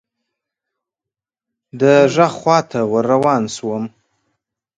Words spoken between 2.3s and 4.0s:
خواته ور روان شوم.